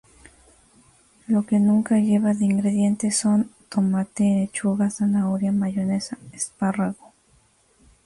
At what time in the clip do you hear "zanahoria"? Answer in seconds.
4.89-5.51